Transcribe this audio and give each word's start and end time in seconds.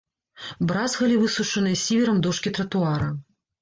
Бразгалі 0.71 1.19
высушаныя 1.25 1.81
сіверам 1.85 2.17
дошкі 2.27 2.49
тратуара. 2.61 3.17